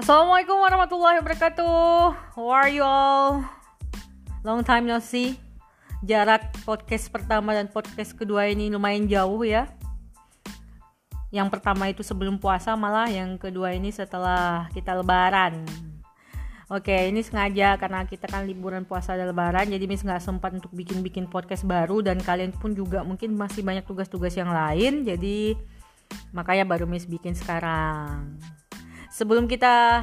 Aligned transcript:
Assalamualaikum 0.00 0.56
warahmatullahi 0.56 1.20
wabarakatuh. 1.20 2.32
How 2.32 2.48
are 2.48 2.72
you 2.72 2.80
all? 2.80 3.44
Long 4.40 4.64
time 4.64 4.88
no 4.88 4.96
see. 4.96 5.36
Jarak 6.00 6.56
podcast 6.64 7.12
pertama 7.12 7.52
dan 7.52 7.68
podcast 7.68 8.16
kedua 8.16 8.48
ini 8.48 8.72
lumayan 8.72 9.04
jauh 9.04 9.44
ya. 9.44 9.68
Yang 11.28 11.52
pertama 11.52 11.92
itu 11.92 12.00
sebelum 12.00 12.40
puasa 12.40 12.72
malah 12.80 13.12
yang 13.12 13.36
kedua 13.36 13.76
ini 13.76 13.92
setelah 13.92 14.72
kita 14.72 14.96
lebaran. 14.96 15.68
Oke, 16.72 17.12
ini 17.12 17.20
sengaja 17.20 17.76
karena 17.76 18.00
kita 18.08 18.24
kan 18.24 18.48
liburan 18.48 18.88
puasa 18.88 19.20
dan 19.20 19.28
lebaran, 19.28 19.68
jadi 19.68 19.84
Miss 19.84 20.00
nggak 20.00 20.24
sempat 20.24 20.56
untuk 20.56 20.72
bikin-bikin 20.72 21.28
podcast 21.28 21.68
baru 21.68 22.00
dan 22.00 22.24
kalian 22.24 22.56
pun 22.56 22.72
juga 22.72 23.04
mungkin 23.04 23.36
masih 23.36 23.60
banyak 23.60 23.84
tugas-tugas 23.84 24.32
yang 24.32 24.48
lain, 24.48 25.04
jadi 25.04 25.60
makanya 26.32 26.64
baru 26.64 26.88
Miss 26.88 27.04
bikin 27.04 27.36
sekarang 27.36 28.40
sebelum 29.20 29.44
kita 29.44 30.00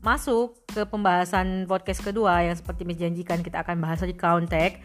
masuk 0.00 0.56
ke 0.72 0.88
pembahasan 0.88 1.68
podcast 1.68 2.00
kedua 2.00 2.40
yang 2.40 2.56
seperti 2.56 2.88
menjanjikan 2.88 3.44
kita 3.44 3.60
akan 3.60 3.84
bahas 3.84 4.00
recount 4.00 4.48
text 4.48 4.80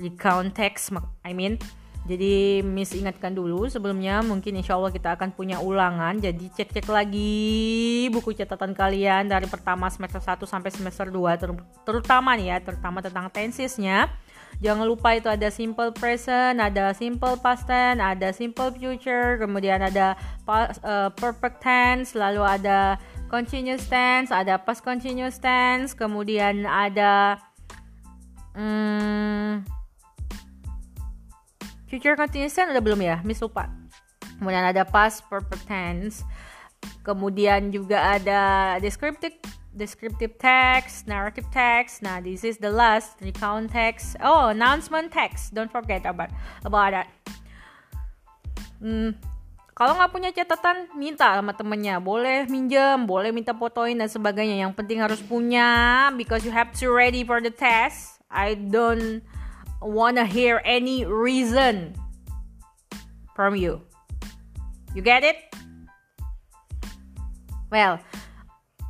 recount 0.00 0.56
text 0.56 0.96
I 1.20 1.36
mean. 1.36 1.60
Jadi 2.06 2.62
Miss 2.62 2.94
ingatkan 2.94 3.34
dulu 3.34 3.66
sebelumnya 3.66 4.22
mungkin 4.22 4.54
insya 4.54 4.78
Allah 4.78 4.94
kita 4.94 5.18
akan 5.18 5.34
punya 5.34 5.58
ulangan. 5.58 6.14
Jadi 6.22 6.54
cek-cek 6.54 6.86
lagi 6.86 8.06
buku 8.14 8.30
catatan 8.30 8.78
kalian 8.78 9.26
dari 9.26 9.50
pertama 9.50 9.90
semester 9.90 10.22
1 10.22 10.46
sampai 10.46 10.70
semester 10.70 11.10
2 11.10 11.42
ter 11.42 11.50
Terutama 11.82 12.38
nih 12.38 12.54
ya, 12.54 12.56
terutama 12.62 13.02
tentang 13.02 13.26
tensesnya 13.34 14.06
Jangan 14.64 14.88
lupa 14.88 15.12
itu 15.12 15.28
ada 15.28 15.52
simple 15.52 15.92
present, 15.92 16.56
ada 16.56 16.96
simple 16.96 17.36
past 17.36 17.68
tense, 17.68 18.00
ada 18.00 18.32
simple 18.32 18.72
future, 18.72 19.36
kemudian 19.36 19.84
ada 19.84 20.16
past, 20.48 20.80
uh, 20.80 21.12
perfect 21.12 21.60
tense, 21.60 22.16
lalu 22.16 22.40
ada 22.40 22.96
continuous 23.28 23.84
tense, 23.84 24.32
ada 24.32 24.56
past 24.56 24.80
continuous 24.80 25.36
tense, 25.36 25.92
kemudian 25.92 26.64
ada 26.64 27.36
hmm, 28.56 29.60
future 31.92 32.16
continuous 32.16 32.56
tense 32.56 32.72
ada 32.72 32.80
belum 32.80 33.00
ya? 33.04 33.20
Miss 33.28 33.44
lupa. 33.44 33.68
Kemudian 34.40 34.64
ada 34.68 34.88
past 34.88 35.24
perfect 35.28 35.68
tense 35.68 36.24
kemudian 37.02 37.70
juga 37.70 38.18
ada 38.18 38.74
descriptive 38.82 39.38
descriptive 39.76 40.40
text 40.40 41.04
narrative 41.04 41.46
text. 41.52 42.00
Nah 42.00 42.18
this 42.24 42.42
is 42.42 42.56
the 42.56 42.72
last 42.72 43.20
recount 43.20 43.70
text. 43.70 44.16
Oh 44.24 44.50
announcement 44.50 45.12
text. 45.12 45.52
Don't 45.52 45.70
forget 45.70 46.08
about 46.08 46.32
about 46.64 46.96
that. 46.96 47.08
Hmm, 48.80 49.16
kalau 49.76 49.92
nggak 49.92 50.10
punya 50.12 50.30
catatan 50.32 50.88
minta 50.96 51.36
sama 51.36 51.52
temennya. 51.52 52.00
Boleh 52.00 52.48
minjem 52.48 53.04
boleh 53.04 53.28
minta 53.30 53.52
fotoin 53.52 53.94
dan 53.94 54.08
sebagainya. 54.08 54.64
Yang 54.64 54.72
penting 54.72 54.98
harus 55.04 55.20
punya 55.20 56.08
because 56.16 56.42
you 56.42 56.50
have 56.50 56.72
to 56.72 56.88
ready 56.88 57.20
for 57.20 57.44
the 57.44 57.52
test. 57.52 58.16
I 58.32 58.56
don't 58.56 59.20
wanna 59.84 60.24
hear 60.24 60.64
any 60.64 61.04
reason 61.04 61.92
from 63.36 63.52
you. 63.54 63.84
You 64.96 65.04
get 65.04 65.20
it? 65.20 65.36
Well, 67.68 68.00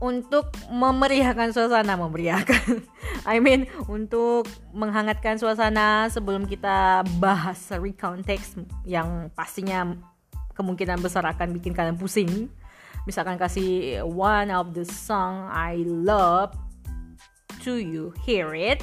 untuk 0.02 0.52
memeriahkan 0.68 1.52
suasana, 1.52 1.96
memeriahkan. 1.96 2.84
I 3.30 3.40
mean, 3.40 3.66
untuk 3.88 4.46
menghangatkan 4.76 5.40
suasana 5.40 6.12
sebelum 6.12 6.44
kita 6.44 7.02
bahas 7.18 7.58
recount 7.74 8.22
text 8.24 8.60
yang 8.84 9.32
pastinya 9.32 9.96
kemungkinan 10.56 11.00
besar 11.00 11.24
akan 11.28 11.56
bikin 11.56 11.72
kalian 11.72 11.96
pusing. 11.96 12.48
Misalkan 13.06 13.38
kasih 13.38 14.02
one 14.02 14.50
of 14.50 14.74
the 14.74 14.82
song 14.82 15.46
I 15.48 15.84
love 15.86 16.52
to 17.62 17.78
you 17.78 18.12
hear 18.26 18.52
it. 18.52 18.82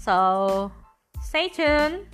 So, 0.00 0.72
Stay 1.34 1.48
tuned. 1.48 2.13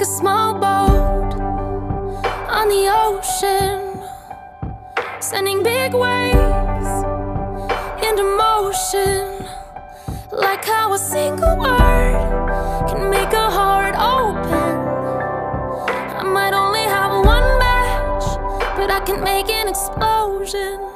Like 0.00 0.08
a 0.08 0.12
small 0.12 0.54
boat 0.54 1.34
on 2.48 2.68
the 2.70 2.88
ocean, 2.88 4.00
sending 5.20 5.62
big 5.62 5.92
waves 5.92 6.90
into 8.02 8.22
motion. 8.22 9.44
Like 10.32 10.64
how 10.64 10.94
a 10.94 10.98
single 10.98 11.54
word 11.58 12.88
can 12.88 13.10
make 13.10 13.30
a 13.34 13.50
heart 13.50 13.94
open. 13.94 14.72
I 16.16 16.22
might 16.22 16.54
only 16.54 16.84
have 16.84 17.12
one 17.22 17.58
match, 17.58 18.24
but 18.78 18.90
I 18.90 19.00
can 19.00 19.22
make 19.22 19.50
an 19.50 19.68
explosion. 19.68 20.89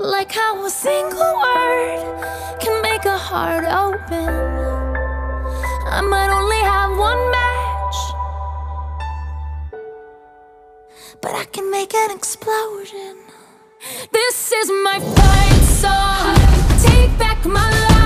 Like 0.00 0.30
how 0.30 0.64
a 0.64 0.70
single 0.70 1.18
word 1.18 2.60
can 2.60 2.80
make 2.82 3.04
a 3.04 3.18
heart 3.18 3.64
open. 3.64 4.28
I 5.90 6.00
might 6.02 6.30
only 6.30 6.58
have 6.58 6.96
one 6.96 7.30
match, 7.32 7.96
but 11.20 11.34
I 11.34 11.44
can 11.46 11.68
make 11.72 11.92
an 11.94 12.12
explosion. 12.12 13.16
This 14.12 14.52
is 14.52 14.70
my 14.84 15.00
fight 15.00 15.64
song. 15.82 16.36
Take 16.80 17.18
back 17.18 17.44
my 17.44 17.68
life 17.68 17.97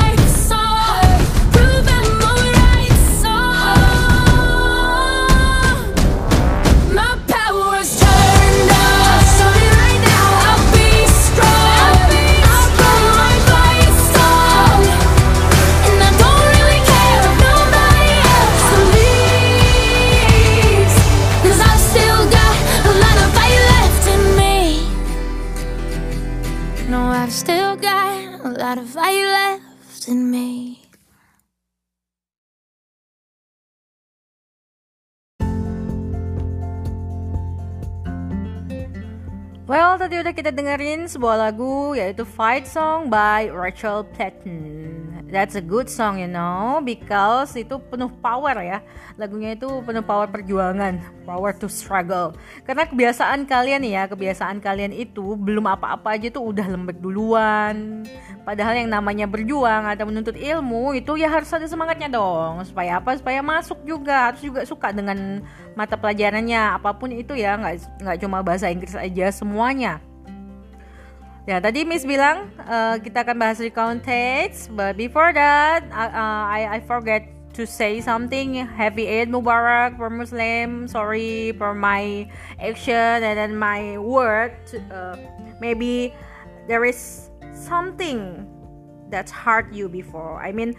tadi 40.12 40.28
udah 40.28 40.36
kita 40.36 40.52
dengerin 40.52 41.08
sebuah 41.08 41.48
lagu 41.48 41.96
yaitu 41.96 42.28
Fight 42.28 42.68
Song 42.68 43.08
by 43.08 43.48
Rachel 43.48 44.04
Platten. 44.12 45.01
That's 45.32 45.56
a 45.56 45.64
good 45.64 45.88
song, 45.88 46.20
you 46.20 46.28
know, 46.28 46.84
because 46.84 47.56
itu 47.56 47.80
penuh 47.88 48.12
power 48.20 48.52
ya. 48.60 48.84
Lagunya 49.16 49.56
itu 49.56 49.64
penuh 49.80 50.04
power 50.04 50.28
perjuangan, 50.28 51.00
power 51.24 51.56
to 51.56 51.72
struggle. 51.72 52.36
Karena 52.68 52.84
kebiasaan 52.84 53.48
kalian 53.48 53.80
ya, 53.80 54.04
kebiasaan 54.12 54.60
kalian 54.60 54.92
itu 54.92 55.32
belum 55.40 55.64
apa-apa 55.72 56.20
aja 56.20 56.28
tuh 56.28 56.52
udah 56.52 56.68
lembek 56.68 57.00
duluan. 57.00 58.04
Padahal 58.44 58.84
yang 58.84 58.92
namanya 58.92 59.24
berjuang 59.24 59.88
atau 59.88 60.04
menuntut 60.04 60.36
ilmu 60.36 60.92
itu 61.00 61.16
ya 61.16 61.32
harus 61.32 61.48
ada 61.48 61.64
semangatnya 61.64 62.12
dong. 62.12 62.60
Supaya 62.68 63.00
apa? 63.00 63.16
Supaya 63.16 63.40
masuk 63.40 63.80
juga, 63.88 64.28
harus 64.28 64.44
juga 64.44 64.68
suka 64.68 64.92
dengan 64.92 65.40
mata 65.72 65.96
pelajarannya 65.96 66.76
apa 66.76 66.92
pun 66.92 67.08
itu 67.08 67.32
ya, 67.32 67.56
nggak 67.56 68.04
nggak 68.04 68.16
cuma 68.20 68.44
bahasa 68.44 68.68
Inggris 68.68 68.92
aja 68.92 69.32
semuanya. 69.32 70.11
Ya 71.42 71.58
tadi 71.58 71.82
Miss 71.82 72.06
bilang 72.06 72.54
uh, 72.70 73.02
kita 73.02 73.26
akan 73.26 73.34
bahas 73.34 73.58
recount 73.58 74.06
text, 74.06 74.70
but 74.78 74.94
before 74.94 75.34
that 75.34 75.82
uh, 75.90 76.06
uh, 76.14 76.46
I 76.46 76.78
I 76.78 76.80
forget 76.86 77.26
to 77.58 77.66
say 77.66 77.98
something. 77.98 78.62
Happy 78.62 79.10
Eid 79.10 79.26
Mubarak 79.26 79.98
for 79.98 80.06
Muslim. 80.06 80.86
Sorry 80.86 81.50
for 81.58 81.74
my 81.74 82.30
action 82.62 83.26
and 83.26 83.34
then 83.34 83.58
my 83.58 83.98
word. 83.98 84.54
Uh, 84.86 85.18
maybe 85.58 86.14
there 86.70 86.86
is 86.86 87.26
something 87.50 88.46
that's 89.10 89.34
hurt 89.34 89.66
you 89.74 89.90
before. 89.90 90.38
I 90.38 90.54
mean 90.54 90.78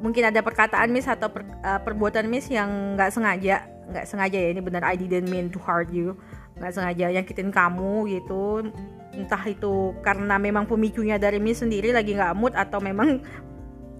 mungkin 0.00 0.24
ada 0.24 0.40
perkataan 0.40 0.88
Miss 0.88 1.04
atau 1.04 1.28
per, 1.28 1.44
uh, 1.68 1.84
perbuatan 1.84 2.32
Miss 2.32 2.48
yang 2.48 2.96
nggak 2.96 3.12
sengaja 3.12 3.68
nggak 3.92 4.08
sengaja 4.08 4.40
ya 4.40 4.48
ini 4.56 4.64
benar 4.64 4.88
I 4.88 4.96
didn't 4.96 5.28
mean 5.28 5.52
to 5.52 5.60
hurt 5.60 5.92
you 5.92 6.16
nggak 6.56 6.72
sengaja 6.72 7.12
nyakitin 7.12 7.52
kamu 7.52 8.08
gitu 8.08 8.72
entah 9.12 9.44
itu 9.44 9.92
karena 10.00 10.40
memang 10.40 10.64
pemicunya 10.64 11.20
dari 11.20 11.36
Miss 11.36 11.60
sendiri 11.60 11.92
lagi 11.92 12.16
nggak 12.16 12.32
mood 12.32 12.56
atau 12.56 12.80
memang 12.80 13.20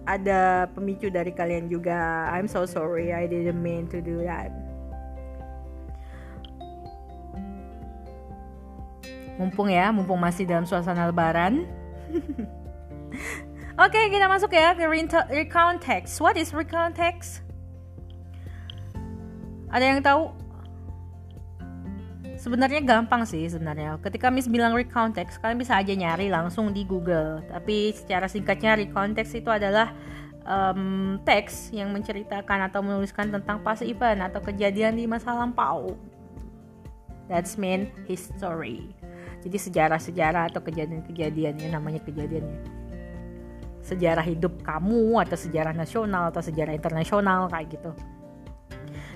ada 0.03 0.67
pemicu 0.73 1.07
dari 1.13 1.31
kalian 1.31 1.69
juga 1.69 2.27
I'm 2.33 2.49
so 2.49 2.65
sorry 2.65 3.13
I 3.13 3.29
didn't 3.29 3.61
mean 3.61 3.87
to 3.93 4.01
do 4.01 4.25
that 4.25 4.49
mumpung 9.37 9.69
ya 9.69 9.93
mumpung 9.93 10.17
masih 10.17 10.49
dalam 10.49 10.65
suasana 10.65 11.09
lebaran 11.09 11.65
Oke, 13.73 13.97
okay, 13.97 14.13
kita 14.13 14.29
masuk 14.29 14.53
ya 14.53 14.77
ke 14.77 14.85
recount 15.33 15.81
text. 15.81 16.21
What 16.21 16.37
is 16.37 16.53
recount 16.53 16.93
text? 16.93 17.41
Ada 19.73 19.81
yang 19.81 20.05
tahu? 20.05 20.29
Sebenarnya 22.43 22.83
gampang 22.83 23.23
sih 23.23 23.47
sebenarnya. 23.47 23.95
Ketika 24.03 24.27
Miss 24.27 24.51
bilang 24.51 24.75
recount 24.75 25.15
text, 25.15 25.39
kalian 25.39 25.63
bisa 25.63 25.79
aja 25.79 25.95
nyari 25.95 26.27
langsung 26.27 26.75
di 26.75 26.83
Google. 26.83 27.39
Tapi 27.47 27.95
secara 27.95 28.27
singkatnya 28.27 28.75
recount 28.75 29.15
text 29.15 29.31
itu 29.39 29.47
adalah 29.47 29.95
um, 30.43 31.23
teks 31.23 31.71
yang 31.71 31.95
menceritakan 31.95 32.67
atau 32.67 32.83
menuliskan 32.83 33.31
tentang 33.31 33.63
pas 33.63 33.79
event 33.79 34.27
atau 34.27 34.43
kejadian 34.43 34.99
di 34.99 35.07
masa 35.07 35.31
lampau. 35.31 35.95
That's 37.31 37.55
mean 37.55 37.87
history. 38.11 38.91
Jadi 39.39 39.55
sejarah-sejarah 39.63 40.51
atau 40.51 40.59
kejadian-kejadian 40.59 41.63
ya 41.63 41.69
namanya 41.71 42.03
kejadiannya 42.03 42.83
sejarah 43.83 44.23
hidup 44.23 44.63
kamu 44.63 45.19
atau 45.27 45.35
sejarah 45.35 45.75
nasional 45.75 46.31
atau 46.31 46.39
sejarah 46.39 46.71
internasional 46.71 47.51
kayak 47.51 47.75
gitu. 47.75 47.91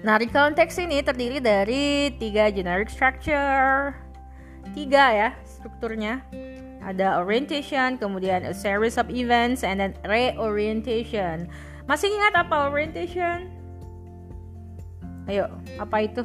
Nah, 0.06 0.22
recount 0.22 0.54
text 0.54 0.78
ini 0.78 1.02
terdiri 1.02 1.42
dari 1.42 2.14
tiga 2.22 2.54
generic 2.54 2.94
structure, 2.94 3.98
tiga 4.78 5.10
ya 5.10 5.30
strukturnya. 5.42 6.22
Ada 6.86 7.20
orientation, 7.20 7.98
kemudian 7.98 8.46
a 8.46 8.54
series 8.54 9.02
of 9.02 9.10
events, 9.10 9.66
and 9.66 9.82
then 9.82 9.98
reorientation. 10.06 11.50
Masih 11.90 12.14
ingat 12.14 12.46
apa 12.46 12.70
orientation? 12.70 13.50
Ayo, 15.28 15.52
apa 15.82 16.08
itu? 16.08 16.24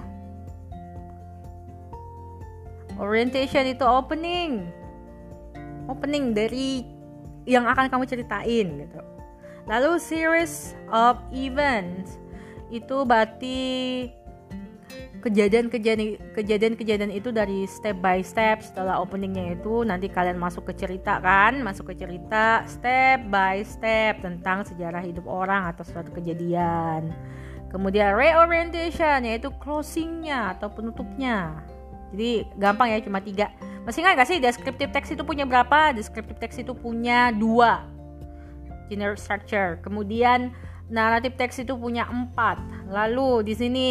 Orientation 3.01 3.67
itu 3.67 3.83
opening. 3.83 4.69
Opening 5.91 6.37
dari 6.37 6.87
yang 7.49 7.67
akan 7.67 7.91
kamu 7.91 8.07
ceritain 8.07 8.87
gitu. 8.87 9.01
Lalu 9.67 9.99
series 9.99 10.79
of 10.95 11.19
events 11.35 12.22
itu 12.73 13.05
berarti 13.05 13.61
kejadian-kejadian 15.23 16.19
kejadian-kejadian 16.35 17.13
itu 17.15 17.31
dari 17.31 17.63
step 17.71 18.03
by 18.03 18.19
step 18.27 18.59
setelah 18.59 18.99
openingnya 18.99 19.55
itu 19.55 19.87
nanti 19.87 20.11
kalian 20.11 20.41
masuk 20.41 20.67
ke 20.67 20.75
cerita 20.75 21.23
kan? 21.23 21.63
Masuk 21.63 21.93
ke 21.93 21.95
cerita 22.01 22.67
step 22.67 23.29
by 23.31 23.63
step 23.63 24.25
tentang 24.25 24.67
sejarah 24.67 25.05
hidup 25.05 25.29
orang 25.29 25.71
atau 25.71 25.87
suatu 25.87 26.11
kejadian. 26.11 27.13
Kemudian 27.71 28.13
reorientation 28.19 29.25
yaitu 29.25 29.49
closingnya 29.63 30.59
atau 30.59 30.69
penutupnya. 30.69 31.63
Jadi 32.13 32.45
gampang 32.61 32.93
ya 32.93 33.01
cuma 33.01 33.23
tiga. 33.25 33.49
Masih 33.89 34.05
ingat 34.05 34.21
gak 34.21 34.29
sih 34.29 34.39
descriptive 34.39 34.93
text 34.93 35.17
itu 35.17 35.25
punya 35.25 35.49
berapa? 35.49 35.97
Descriptive 35.97 36.37
text 36.37 36.61
itu 36.61 36.77
punya 36.77 37.33
dua. 37.33 37.89
Generic 38.93 39.17
structure. 39.17 39.81
Kemudian 39.81 40.53
narrative 40.93 41.35
text 41.41 41.65
itu 41.65 41.73
punya 41.73 42.05
empat 42.05 42.61
lalu 42.93 43.41
di 43.49 43.55
sini 43.57 43.91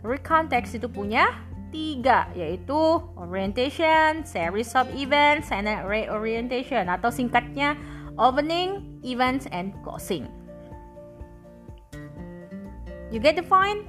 recount 0.00 0.48
text 0.48 0.72
itu 0.72 0.88
punya 0.88 1.28
tiga 1.70 2.26
yaitu 2.34 2.98
orientation, 3.14 4.26
series 4.26 4.74
of 4.74 4.90
events, 4.98 5.54
and 5.54 5.70
reorientation 5.86 6.90
atau 6.90 7.08
singkatnya 7.14 7.78
opening, 8.18 9.00
events, 9.06 9.46
and 9.54 9.70
closing. 9.86 10.26
You 13.14 13.18
get 13.22 13.38
the 13.38 13.46
point? 13.46 13.86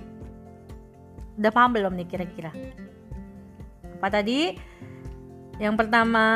Udah 1.41 1.49
paham 1.53 1.73
belum 1.73 1.97
nih 1.97 2.07
kira-kira? 2.09 2.53
Apa 3.97 4.21
tadi? 4.21 4.57
Yang 5.61 5.85
pertama, 5.85 6.27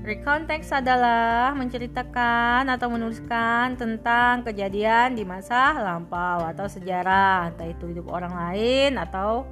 recount 0.00 0.48
text 0.48 0.72
adalah 0.72 1.52
menceritakan 1.52 2.64
atau 2.72 2.88
menuliskan 2.88 3.76
tentang 3.76 4.40
kejadian 4.40 5.12
di 5.12 5.20
masa 5.20 5.76
lampau 5.76 6.48
atau 6.48 6.64
sejarah, 6.64 7.52
entah 7.52 7.68
itu 7.68 7.92
hidup 7.92 8.08
orang 8.08 8.32
lain 8.32 8.96
atau 8.96 9.44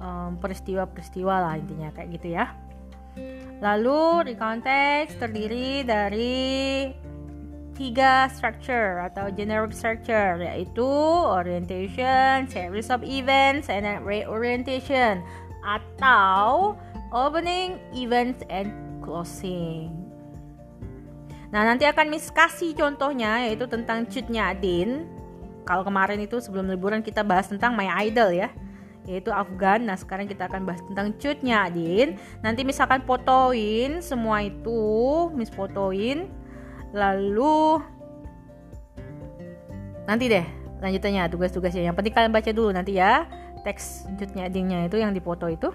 um, 0.00 0.40
peristiwa-peristiwa 0.40 1.34
lah 1.44 1.60
intinya 1.60 1.92
kayak 1.92 2.08
gitu 2.16 2.40
ya. 2.40 2.56
Lalu 3.60 4.32
recount 4.32 4.64
text 4.64 5.20
terdiri 5.20 5.84
dari 5.84 6.88
tiga 7.76 8.32
structure 8.32 9.04
atau 9.12 9.28
generic 9.28 9.76
structure 9.76 10.40
yaitu 10.40 10.88
orientation, 11.28 12.48
series 12.48 12.88
of 12.88 13.04
events, 13.04 13.68
and 13.68 13.84
reorientation 14.08 15.20
atau 15.68 16.72
opening, 17.12 17.80
events, 17.96 18.44
and 18.52 18.72
closing. 19.00 19.92
Nah, 21.48 21.64
nanti 21.64 21.88
akan 21.88 22.12
Miss 22.12 22.28
kasih 22.28 22.76
contohnya 22.76 23.48
yaitu 23.48 23.64
tentang 23.64 24.04
cutnya 24.04 24.52
Adin. 24.52 25.08
Kalau 25.64 25.84
kemarin 25.84 26.20
itu 26.20 26.40
sebelum 26.40 26.68
liburan 26.68 27.00
kita 27.00 27.24
bahas 27.24 27.48
tentang 27.48 27.72
My 27.76 27.88
Idol 28.04 28.36
ya 28.36 28.52
yaitu 29.08 29.32
Afgan. 29.32 29.88
Nah, 29.88 29.96
sekarang 29.96 30.28
kita 30.28 30.44
akan 30.44 30.68
bahas 30.68 30.84
tentang 30.84 31.16
cutnya 31.16 31.64
Adin. 31.64 32.20
Nanti 32.44 32.60
misalkan 32.68 33.00
fotoin 33.08 34.04
semua 34.04 34.44
itu, 34.44 35.32
Miss 35.32 35.48
fotoin. 35.48 36.28
Lalu 36.92 37.80
nanti 40.04 40.28
deh 40.28 40.44
lanjutannya 40.84 41.24
tugas-tugasnya. 41.32 41.88
Yang 41.88 41.96
penting 41.96 42.12
kalian 42.12 42.32
baca 42.36 42.50
dulu 42.52 42.68
nanti 42.68 43.00
ya 43.00 43.24
teks 43.64 44.04
cutnya 44.20 44.52
Adinnya 44.52 44.84
itu 44.84 45.00
yang 45.00 45.16
dipoto 45.16 45.48
itu. 45.48 45.72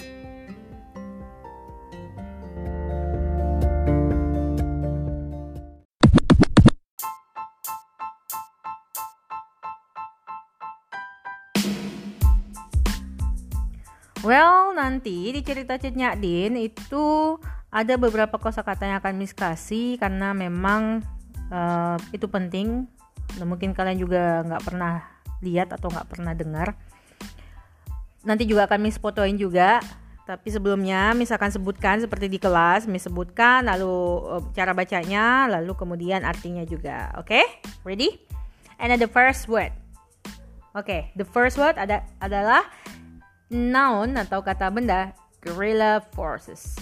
Nanti 15.03 15.35
di 15.35 15.43
cerita 15.43 15.75
Cetnya 15.75 16.15
Din 16.15 16.55
itu 16.55 17.35
ada 17.67 17.99
beberapa 17.99 18.39
kosakata 18.39 18.87
yang 18.87 19.03
akan 19.03 19.19
kasih 19.35 19.99
karena 19.99 20.31
memang 20.31 21.03
uh, 21.51 21.99
itu 22.15 22.23
penting. 22.31 22.87
Nah, 23.35 23.43
mungkin 23.43 23.75
kalian 23.75 23.99
juga 23.99 24.47
nggak 24.47 24.63
pernah 24.63 25.03
lihat 25.43 25.75
atau 25.75 25.91
nggak 25.91 26.07
pernah 26.07 26.31
dengar. 26.31 26.79
Nanti 28.23 28.47
juga 28.47 28.63
akan 28.63 28.79
Miss 28.79 28.95
fotoin 28.95 29.35
juga. 29.35 29.83
Tapi 30.23 30.47
sebelumnya 30.55 31.11
misalkan 31.11 31.51
sebutkan 31.51 31.99
seperti 31.99 32.31
di 32.31 32.39
kelas, 32.39 32.87
Miss 32.87 33.03
sebutkan 33.03 33.67
lalu 33.67 34.23
uh, 34.23 34.39
cara 34.55 34.71
bacanya, 34.71 35.51
lalu 35.51 35.75
kemudian 35.75 36.23
artinya 36.23 36.63
juga. 36.63 37.11
Oke? 37.19 37.43
Okay? 37.43 37.45
Ready? 37.83 38.23
And 38.79 38.95
the 38.95 39.11
first 39.11 39.51
word. 39.51 39.75
Oke, 40.71 40.87
okay, 40.87 41.01
the 41.19 41.27
first 41.27 41.59
word 41.59 41.75
ada 41.75 42.07
adalah 42.23 42.63
noun 43.53 44.17
atau 44.17 44.41
kata 44.41 44.73
benda 44.73 45.13
guerrilla 45.39 46.01
forces. 46.17 46.73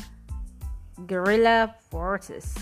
Guerrilla 1.04 1.75
forces. 1.92 2.56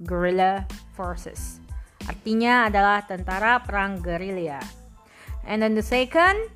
Guerrilla 0.00 0.64
forces. 0.96 1.60
Artinya 2.08 2.72
adalah 2.72 3.04
tentara 3.04 3.60
perang 3.60 4.00
gerilya. 4.00 4.58
And 5.44 5.60
then 5.60 5.76
the 5.76 5.84
second 5.84 6.48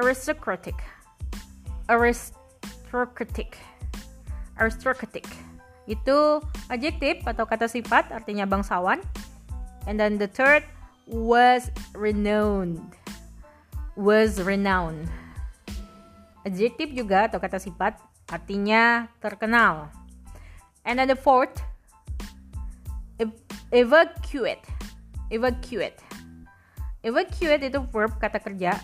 aristocratic. 0.00 0.76
Aristocratic. 1.92 3.60
Aristocratic. 4.56 5.28
Itu 5.84 6.40
adjektif 6.72 7.20
atau 7.28 7.44
kata 7.44 7.68
sifat 7.68 8.08
artinya 8.08 8.48
bangsawan. 8.48 9.04
And 9.84 10.00
then 10.00 10.16
the 10.16 10.28
third 10.28 10.64
was 11.04 11.68
renowned 11.92 12.80
was 13.94 14.42
renowned. 14.42 15.06
Adjektif 16.44 16.92
juga 16.92 17.30
atau 17.30 17.40
kata 17.40 17.56
sifat 17.56 17.96
artinya 18.28 19.08
terkenal. 19.22 19.88
And 20.84 21.00
then 21.00 21.08
the 21.08 21.16
fourth, 21.16 21.64
evacuate. 23.72 24.62
Evacuate. 25.32 25.98
Evacuate 27.00 27.64
itu 27.72 27.80
verb 27.88 28.12
kata 28.20 28.38
kerja. 28.38 28.76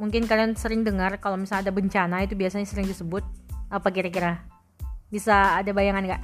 Mungkin 0.00 0.26
kalian 0.26 0.58
sering 0.58 0.82
dengar 0.82 1.20
kalau 1.22 1.38
misalnya 1.38 1.70
ada 1.70 1.74
bencana 1.76 2.24
itu 2.24 2.34
biasanya 2.34 2.66
sering 2.66 2.88
disebut 2.88 3.22
apa 3.68 3.88
kira-kira? 3.92 4.42
Bisa 5.12 5.60
ada 5.60 5.70
bayangan 5.70 6.02
nggak? 6.02 6.22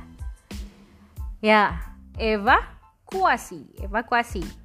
Ya, 1.40 1.78
evakuasi, 2.20 3.80
evakuasi. 3.80 4.59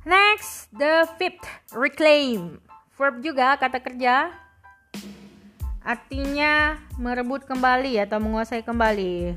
Next, 0.00 0.72
the 0.72 1.04
fifth, 1.20 1.44
reclaim. 1.76 2.56
Verb 2.96 3.20
juga 3.20 3.60
kata 3.60 3.84
kerja. 3.84 4.32
Artinya 5.84 6.80
merebut 6.96 7.44
kembali 7.44 8.00
atau 8.00 8.16
menguasai 8.16 8.64
kembali. 8.64 9.36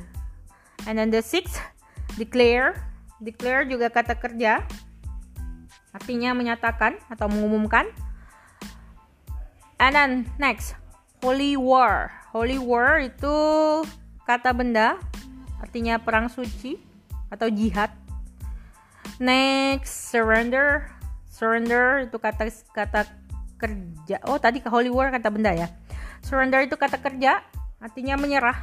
And 0.88 0.96
then 0.96 1.12
the 1.12 1.20
sixth, 1.20 1.60
declare. 2.16 2.80
Declare 3.20 3.68
juga 3.68 3.92
kata 3.92 4.16
kerja. 4.16 4.64
Artinya 5.92 6.32
menyatakan 6.32 6.96
atau 7.12 7.28
mengumumkan. 7.28 7.88
And 9.84 9.92
then 9.96 10.12
next, 10.40 10.80
holy 11.20 11.60
war. 11.60 12.08
Holy 12.32 12.56
war 12.56 13.04
itu 13.04 13.36
kata 14.24 14.56
benda. 14.56 14.96
Artinya 15.60 16.00
perang 16.00 16.32
suci 16.32 16.80
atau 17.32 17.52
jihad 17.52 17.92
Next, 19.22 20.10
surrender. 20.14 20.90
Surrender 21.30 22.06
itu 22.10 22.18
kata 22.18 22.50
kata 22.72 23.10
kerja. 23.58 24.18
Oh, 24.30 24.38
tadi 24.38 24.62
ke 24.62 24.70
Holy 24.70 24.90
War 24.90 25.10
kata 25.10 25.30
benda 25.34 25.54
ya. 25.54 25.68
Surrender 26.24 26.64
itu 26.64 26.78
kata 26.80 27.02
kerja, 27.02 27.44
artinya 27.84 28.16
menyerah. 28.16 28.56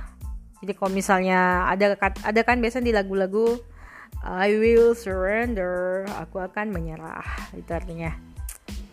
Jadi 0.61 0.73
kalau 0.77 0.93
misalnya 0.93 1.69
ada 1.69 1.97
ada 2.01 2.41
kan 2.45 2.61
biasanya 2.61 2.87
di 2.89 2.95
lagu-lagu 2.95 3.57
I 4.21 4.53
will 4.61 4.93
surrender, 4.93 6.05
aku 6.21 6.45
akan 6.45 6.75
menyerah. 6.77 7.25
Itu 7.57 7.73
artinya 7.73 8.13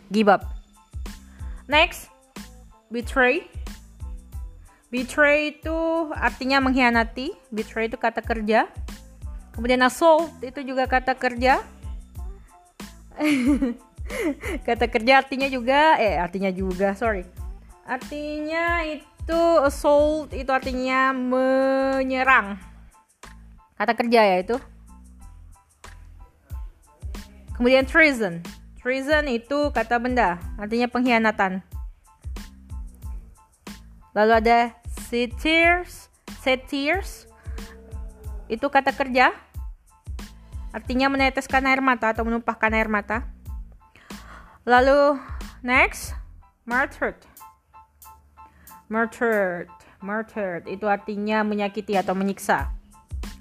give 0.08 0.32
up. 0.32 0.48
Next, 1.68 2.08
betray. 2.88 3.44
Betray 4.88 5.60
itu 5.60 5.78
artinya 6.16 6.64
mengkhianati. 6.64 7.36
Betray 7.52 7.92
itu 7.92 8.00
kata 8.00 8.24
kerja. 8.24 8.72
Kemudian 9.58 9.82
assault 9.82 10.30
itu 10.46 10.62
juga 10.62 10.86
kata 10.86 11.18
kerja. 11.18 11.66
kata 14.70 14.86
kerja 14.86 15.26
artinya 15.26 15.50
juga 15.50 15.98
eh 15.98 16.22
artinya 16.22 16.54
juga, 16.54 16.94
sorry. 16.94 17.26
Artinya 17.82 18.86
itu 18.86 19.42
assault 19.66 20.30
itu 20.38 20.54
artinya 20.54 21.10
menyerang. 21.10 22.62
Kata 23.74 23.98
kerja 23.98 24.22
ya 24.22 24.38
itu. 24.46 24.62
Kemudian 27.58 27.90
treason. 27.90 28.46
Treason 28.78 29.26
itu 29.26 29.74
kata 29.74 29.98
benda, 29.98 30.38
artinya 30.62 30.86
pengkhianatan. 30.86 31.66
Lalu 34.14 34.34
ada 34.38 34.78
satires, 35.10 36.14
satires 36.46 37.26
itu 38.48 38.64
kata 38.70 38.94
kerja 38.96 39.36
artinya 40.78 41.10
meneteskan 41.10 41.66
air 41.66 41.82
mata 41.82 42.14
atau 42.14 42.22
menumpahkan 42.22 42.70
air 42.78 42.86
mata. 42.86 43.26
Lalu 44.62 45.18
next, 45.66 46.14
martyred. 46.70 47.18
Martyred, 48.86 49.74
martyred 50.06 50.70
itu 50.70 50.86
artinya 50.86 51.42
menyakiti 51.42 51.98
atau 51.98 52.14
menyiksa. 52.14 52.70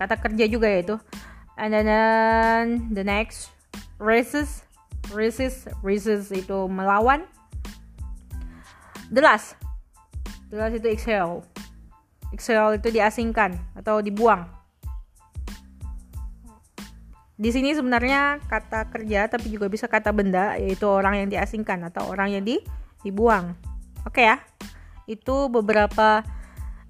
Kata 0.00 0.16
kerja 0.16 0.48
juga 0.48 0.64
ya 0.64 0.80
itu. 0.80 0.96
And 1.60 1.76
then, 1.76 2.64
the 2.96 3.04
next, 3.04 3.52
resist, 4.00 4.64
resist, 5.12 5.68
resist 5.84 6.32
itu 6.32 6.66
melawan. 6.72 7.28
The 9.12 9.20
last, 9.20 9.60
the 10.48 10.56
last 10.56 10.80
itu 10.80 10.88
exhale. 10.88 11.44
Exhale 12.32 12.80
itu 12.80 12.90
diasingkan 12.90 13.54
atau 13.78 14.02
dibuang 14.02 14.55
di 17.36 17.52
sini 17.52 17.76
sebenarnya 17.76 18.40
kata 18.48 18.88
kerja 18.88 19.28
tapi 19.28 19.52
juga 19.52 19.68
bisa 19.68 19.84
kata 19.84 20.08
benda 20.08 20.56
yaitu 20.56 20.88
orang 20.88 21.20
yang 21.20 21.28
diasingkan 21.28 21.84
atau 21.92 22.08
orang 22.08 22.32
yang 22.32 22.44
di, 22.44 22.64
dibuang. 23.04 23.52
Oke 24.08 24.24
okay 24.24 24.32
ya. 24.32 24.36
Itu 25.04 25.52
beberapa 25.52 26.24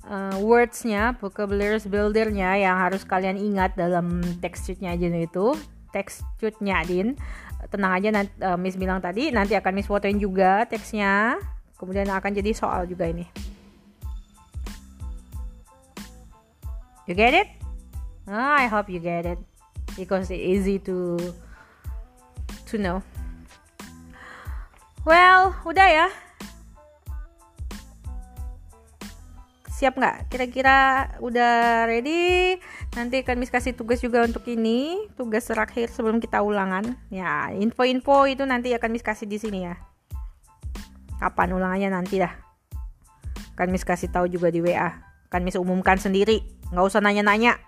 uh, 0.07 0.39
wordsnya, 0.39 1.19
vocabulary 1.19 1.83
buildernya 1.83 2.63
yang 2.63 2.79
harus 2.79 3.03
kalian 3.03 3.35
ingat 3.35 3.75
dalam 3.75 4.23
text 4.39 4.71
sheetnya 4.71 4.95
aja 4.95 5.11
itu. 5.11 5.59
Text 5.91 6.23
sheetnya 6.39 6.79
Adin. 6.79 7.19
Tenang 7.67 7.93
aja 7.99 8.09
nanti, 8.15 8.31
uh, 8.47 8.55
Miss 8.55 8.79
bilang 8.79 9.03
tadi 9.03 9.35
nanti 9.35 9.59
akan 9.59 9.73
Miss 9.75 9.91
fotoin 9.91 10.23
juga 10.23 10.63
teksnya. 10.71 11.43
Kemudian 11.75 12.07
akan 12.07 12.31
jadi 12.31 12.55
soal 12.55 12.87
juga 12.87 13.11
ini. 13.11 13.27
You 17.11 17.19
get 17.19 17.35
it? 17.35 17.51
Oh, 18.31 18.55
I 18.55 18.71
hope 18.71 18.87
you 18.87 19.03
get 19.03 19.27
it 19.27 19.56
because 19.97 20.29
it's 20.31 20.45
easy 20.45 20.77
to 20.85 21.17
to 22.69 22.77
know. 22.77 23.01
Well, 25.03 25.57
udah 25.65 25.89
ya. 25.89 26.09
Siap 29.77 29.93
nggak? 29.93 30.33
Kira-kira 30.33 30.77
udah 31.21 31.85
ready? 31.85 32.57
Nanti 32.97 33.21
akan 33.21 33.37
Miss 33.37 33.53
kasih 33.53 33.77
tugas 33.77 34.01
juga 34.01 34.25
untuk 34.25 34.41
ini, 34.49 35.05
tugas 35.21 35.45
terakhir 35.45 35.93
sebelum 35.93 36.17
kita 36.17 36.41
ulangan. 36.41 36.97
Ya, 37.13 37.53
info-info 37.53 38.25
itu 38.25 38.43
nanti 38.49 38.73
akan 38.73 38.89
Miss 38.89 39.05
kasih 39.05 39.29
di 39.29 39.37
sini 39.37 39.69
ya. 39.69 39.77
Kapan 41.21 41.61
ulangannya 41.61 41.93
nanti 41.93 42.19
dah. 42.19 42.33
Akan 43.53 43.69
Miss 43.69 43.85
kasih 43.85 44.09
tahu 44.09 44.33
juga 44.33 44.49
di 44.49 44.65
WA. 44.65 44.97
Akan 45.29 45.45
Miss 45.45 45.61
umumkan 45.61 46.01
sendiri. 46.01 46.41
Nggak 46.73 46.85
usah 46.89 47.05
nanya-nanya 47.05 47.61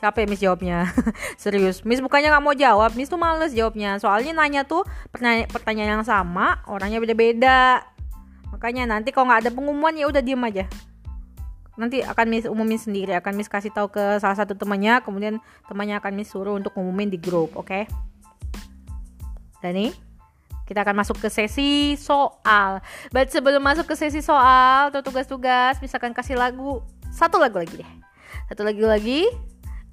capek 0.00 0.24
Miss 0.28 0.42
jawabnya. 0.42 0.92
Serius. 1.42 1.82
Miss 1.82 2.04
bukannya 2.04 2.28
nggak 2.32 2.44
mau 2.44 2.54
jawab? 2.56 2.92
Miss 2.94 3.08
tuh 3.08 3.20
males 3.20 3.56
jawabnya. 3.56 3.96
Soalnya 3.96 4.36
nanya 4.36 4.62
tuh 4.68 4.84
pertanyaan, 5.12 5.48
pertanyaan 5.48 5.90
yang 6.00 6.06
sama 6.06 6.60
orangnya 6.68 7.00
beda-beda. 7.00 7.84
Makanya 8.52 8.88
nanti 8.88 9.10
kalau 9.10 9.32
nggak 9.32 9.48
ada 9.48 9.50
pengumuman 9.52 9.96
ya 9.96 10.08
udah 10.08 10.20
diem 10.20 10.40
aja. 10.44 10.64
Nanti 11.76 12.00
akan 12.00 12.26
Miss 12.32 12.48
umumin 12.48 12.80
sendiri 12.80 13.12
akan 13.16 13.36
Miss 13.36 13.52
kasih 13.52 13.68
tahu 13.68 13.92
ke 13.92 14.16
salah 14.20 14.36
satu 14.36 14.56
temannya 14.56 15.04
kemudian 15.04 15.40
temannya 15.68 16.00
akan 16.00 16.12
Miss 16.16 16.32
suruh 16.32 16.56
untuk 16.56 16.72
umumin 16.76 17.12
di 17.12 17.20
grup 17.20 17.52
oke? 17.52 17.68
Okay? 17.68 17.84
dan 19.66 19.74
nih 19.76 19.92
kita 20.66 20.82
akan 20.82 20.98
masuk 20.98 21.22
ke 21.22 21.30
sesi 21.30 21.94
soal. 21.94 22.82
But 23.14 23.30
sebelum 23.30 23.62
masuk 23.62 23.86
ke 23.86 23.94
sesi 23.94 24.18
soal 24.18 24.90
atau 24.90 24.98
tugas-tugas, 24.98 25.78
misalkan 25.78 26.10
kasih 26.10 26.34
lagu 26.34 26.82
satu 27.14 27.38
lagu 27.38 27.62
lagi 27.62 27.78
deh. 27.78 27.90
Satu 28.50 28.66
lagu 28.66 28.82
lagi 28.82 29.30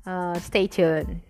Uh, 0.05 0.37
stay 0.39 0.67
tuned. 0.67 1.21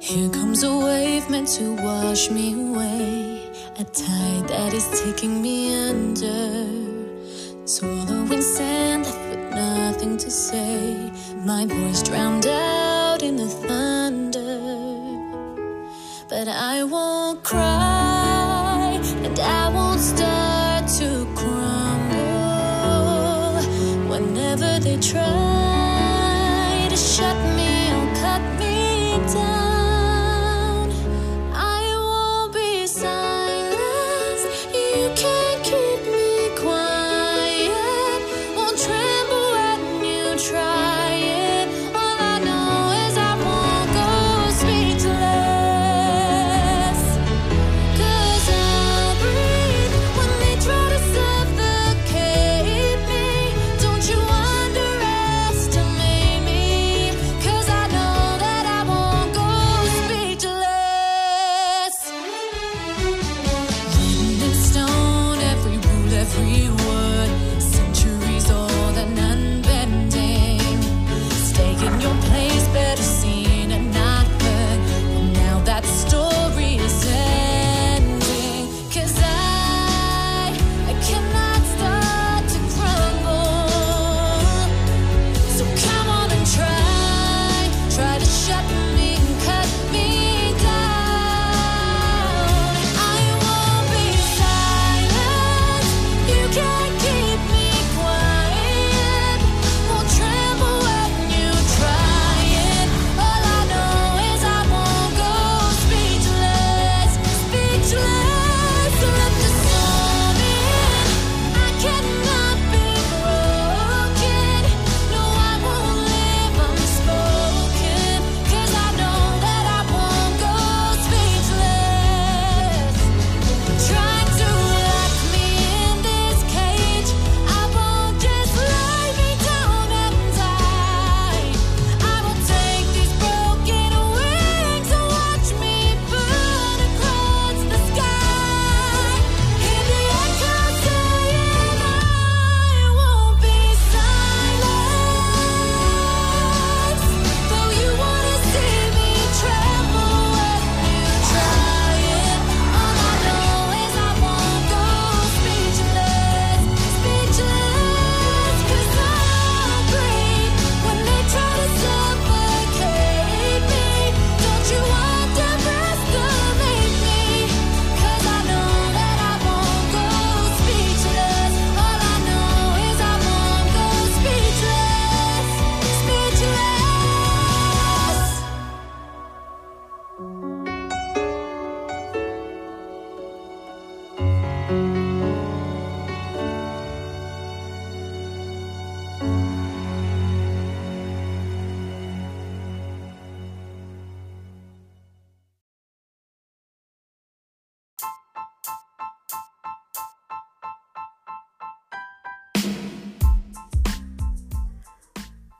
Here 0.00 0.30
comes 0.30 0.62
a 0.64 0.76
wave 0.76 1.30
meant 1.30 1.48
to 1.58 1.74
wash 1.76 2.30
me 2.30 2.54
away. 2.54 3.50
A 3.78 3.84
tide 3.84 4.48
that 4.48 4.72
is 4.72 4.88
taking 5.04 5.40
me 5.40 5.74
under. 5.88 6.66
Swallowing 7.64 8.42
sand, 8.42 9.04
left 9.04 9.28
with 9.28 9.50
nothing 9.50 10.16
to 10.16 10.30
say. 10.30 11.12
My 11.44 11.64
voice 11.66 12.02
drowned 12.02 12.46
out 12.46 13.22
in 13.22 13.36
the 13.36 13.46
thunder. 13.46 13.85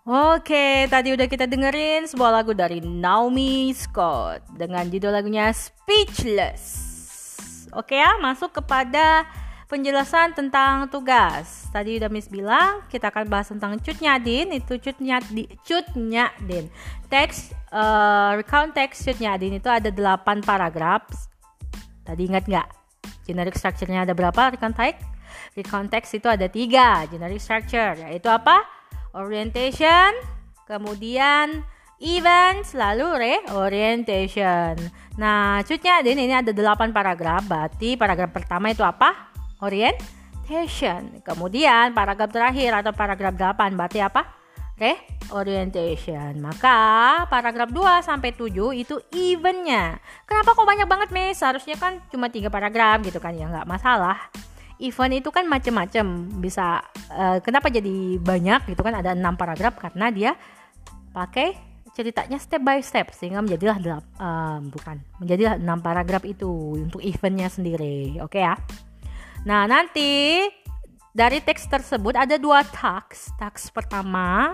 Oke, 0.07 0.87
tadi 0.87 1.11
udah 1.11 1.27
kita 1.27 1.51
dengerin 1.51 2.07
sebuah 2.07 2.31
lagu 2.39 2.55
dari 2.55 2.79
Naomi 2.79 3.75
Scott 3.75 4.39
dengan 4.55 4.87
judul 4.87 5.11
lagunya 5.11 5.51
Speechless. 5.51 6.63
Oke 7.75 7.99
ya, 7.99 8.15
masuk 8.23 8.55
kepada 8.55 9.27
penjelasan 9.67 10.31
tentang 10.31 10.87
tugas. 10.95 11.67
Tadi 11.75 11.99
udah 11.99 12.07
Miss 12.07 12.31
bilang 12.31 12.87
kita 12.87 13.11
akan 13.11 13.27
bahas 13.27 13.51
tentang 13.51 13.83
cut 13.83 13.99
nyadin, 13.99 14.55
itu 14.55 14.79
cut 14.79 14.95
nyadi, 15.03 15.51
cut 15.67 15.91
nyadin. 15.99 16.71
Teks 17.11 17.51
eh, 17.75 18.31
recount 18.39 18.79
teks 18.79 19.03
cut 19.03 19.19
nyadin 19.19 19.59
itu 19.59 19.67
ada 19.67 19.91
8 19.91 20.23
paragraf. 20.47 21.03
Tadi 22.07 22.23
ingat 22.31 22.47
nggak? 22.47 22.69
Generic 23.27 23.59
structure-nya 23.59 24.07
ada 24.07 24.15
berapa 24.15 24.55
recount 24.55 24.79
text? 24.79 25.03
Recount 25.59 25.91
text 25.91 26.15
itu 26.15 26.31
ada 26.31 26.47
tiga 26.47 27.03
generic 27.11 27.43
structure, 27.43 27.99
yaitu 28.07 28.31
apa? 28.31 28.76
Orientation, 29.17 30.13
kemudian 30.69 31.65
events, 31.97 32.77
lalu 32.77 33.09
reorientation. 33.17 34.77
Nah, 35.17 35.65
cutnya 35.65 36.05
Adin 36.05 36.21
ini 36.21 36.37
ada 36.37 36.53
8 36.53 36.93
paragraf, 36.93 37.49
berarti 37.49 37.97
paragraf 37.97 38.31
pertama 38.37 38.69
itu 38.69 38.85
apa? 38.85 39.33
Orientation. 39.65 41.25
Kemudian 41.25 41.97
paragraf 41.97 42.29
terakhir 42.29 42.77
atau 42.77 42.93
paragraf 42.93 43.33
8 43.33 43.73
berarti 43.73 44.05
apa? 44.05 44.29
Reorientation. 44.77 46.37
Maka 46.37 46.77
paragraf 47.33 47.73
2 47.73 48.05
sampai 48.05 48.37
7 48.37 48.77
itu 48.77 49.01
eventnya. 49.17 49.97
Kenapa 50.29 50.53
kok 50.53 50.69
banyak 50.69 50.85
banget, 50.85 51.09
Miss? 51.17 51.41
Harusnya 51.41 51.81
kan 51.81 52.05
cuma 52.13 52.29
3 52.29 52.53
paragraf 52.53 53.01
gitu 53.01 53.17
kan 53.17 53.33
ya, 53.33 53.49
nggak 53.49 53.65
masalah 53.65 54.21
event 54.83 55.15
itu 55.17 55.29
kan 55.33 55.45
macem-macem. 55.49 56.07
Bisa 56.41 56.83
eh, 57.13 57.39
kenapa 57.41 57.73
jadi 57.73 58.21
banyak 58.21 58.73
gitu 58.73 58.81
kan? 58.81 58.97
Ada 58.99 59.17
enam 59.17 59.35
paragraf 59.35 59.77
karena 59.81 60.13
dia 60.13 60.33
pakai 61.13 61.57
ceritanya 61.97 62.37
step 62.37 62.61
by 62.61 62.85
step 62.85 63.09
sehingga 63.17 63.41
menjadilah 63.41 63.79
eh, 63.81 64.59
bukan 64.69 64.97
menjadilah 65.23 65.57
enam 65.57 65.81
paragraf 65.81 66.23
itu 66.29 66.49
untuk 66.77 67.01
eventnya 67.01 67.49
sendiri. 67.49 68.21
Oke 68.21 68.45
ya? 68.45 68.57
Nah 69.49 69.65
nanti 69.65 70.43
dari 71.17 71.41
teks 71.41 71.65
tersebut 71.73 72.13
ada 72.13 72.37
dua 72.37 72.61
task 72.61 73.33
task 73.41 73.73
pertama 73.73 74.53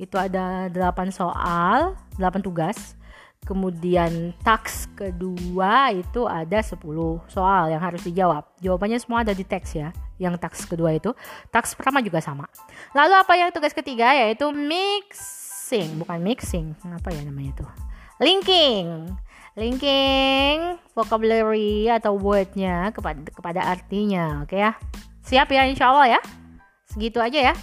itu 0.00 0.16
ada 0.16 0.72
8 0.72 1.12
soal 1.12 1.92
8 2.16 2.40
tugas 2.40 2.96
Kemudian 3.44 4.36
taks 4.44 4.86
kedua 4.94 5.90
itu 5.90 6.28
ada 6.28 6.60
10 6.62 6.78
soal 7.26 7.72
yang 7.72 7.82
harus 7.82 8.04
dijawab. 8.04 8.46
Jawabannya 8.62 9.00
semua 9.00 9.26
ada 9.26 9.34
di 9.34 9.42
teks 9.42 9.74
ya. 9.74 9.90
Yang 10.20 10.38
taks 10.38 10.60
kedua 10.68 10.94
itu. 10.94 11.10
Taks 11.50 11.74
pertama 11.74 12.04
juga 12.04 12.22
sama. 12.22 12.46
Lalu 12.94 13.14
apa 13.16 13.32
yang 13.34 13.50
tugas 13.50 13.74
ketiga 13.74 14.12
yaitu 14.14 14.48
mixing. 14.54 15.98
Bukan 15.98 16.20
mixing. 16.22 16.76
Apa 16.84 17.10
ya 17.10 17.24
namanya 17.26 17.64
tuh? 17.64 17.70
Linking. 18.20 19.10
linking 19.58 20.78
vocabulary 20.94 21.90
atau 21.90 22.14
wordnya 22.14 22.94
kepada 22.94 23.18
kepada 23.34 23.60
artinya 23.66 24.46
oke 24.46 24.54
ya 24.54 24.78
siap 25.26 25.50
ya 25.50 25.66
insya 25.66 25.90
Allah 25.90 26.18
ya 26.18 26.20
segitu 26.86 27.18
aja 27.18 27.50
ya 27.50 27.54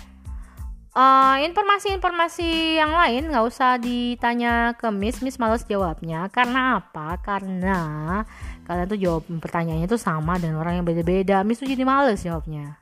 informasi 0.96 1.44
informasi-informasi 1.52 2.50
yang 2.80 2.96
lain 2.96 3.30
nggak 3.30 3.46
usah 3.46 3.76
ditanya 3.78 4.74
ke 4.80 4.88
Miss. 4.90 5.20
Miss 5.22 5.38
males 5.38 5.68
jawabnya. 5.68 6.32
Karena 6.32 6.80
apa? 6.82 7.20
Karena 7.22 7.80
kalian 8.66 8.88
tuh 8.88 9.00
jawab 9.00 9.24
pertanyaannya 9.28 9.88
tuh 9.90 10.02
sama 10.02 10.40
dan 10.40 10.56
orang 10.58 10.82
yang 10.82 10.86
beda-beda. 10.88 11.44
Miss 11.44 11.60
tuh 11.62 11.70
jadi 11.70 11.84
males 11.86 12.24
jawabnya. 12.24 12.80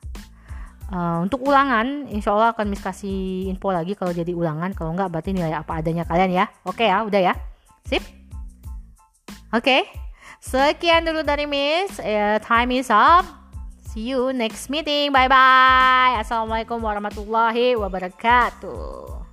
Uh, 0.86 1.18
untuk 1.26 1.42
ulangan 1.42 2.06
insya 2.06 2.30
Allah 2.30 2.54
akan 2.54 2.70
Miss 2.70 2.78
kasih 2.78 3.50
info 3.50 3.74
lagi 3.74 3.98
kalau 3.98 4.14
jadi 4.14 4.32
ulangan. 4.32 4.72
Kalau 4.72 4.94
nggak 4.94 5.10
berarti 5.12 5.34
nilai 5.34 5.52
apa 5.52 5.82
adanya 5.82 6.06
kalian 6.06 6.32
ya. 6.32 6.44
Oke 6.64 6.88
ya 6.88 7.04
udah 7.04 7.20
ya. 7.20 7.34
Sip? 7.84 8.02
Oke. 9.52 9.60
Okay. 9.60 9.82
sekian 10.36 11.02
dulu 11.02 11.26
dari 11.26 11.44
Miss. 11.44 11.98
Uh, 11.98 12.38
time 12.40 12.70
is 12.80 12.88
up 12.88 13.45
See 13.96 14.12
you 14.12 14.28
next 14.36 14.68
meeting. 14.68 15.08
Bye 15.08 15.24
bye. 15.24 16.20
Assalamualaikum 16.20 16.84
warahmatullahi 16.84 17.80
wabarakatuh. 17.80 19.25